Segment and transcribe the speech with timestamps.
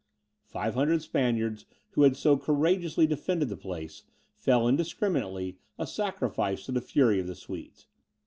[0.47, 4.01] Five hundred Spaniards, who had so courageously defended the place,
[4.35, 7.85] fell indiscriminately a sacrifice to the fury of the Swedes.